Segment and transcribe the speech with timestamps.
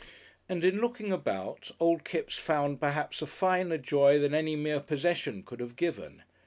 [0.49, 5.43] And in looking about old Kipps found perhaps a finer joy than any mere possession
[5.43, 6.23] could have given.